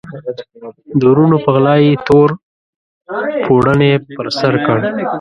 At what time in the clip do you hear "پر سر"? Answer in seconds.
4.15-4.53